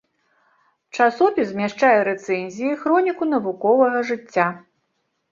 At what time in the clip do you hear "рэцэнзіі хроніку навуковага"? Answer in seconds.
2.07-3.99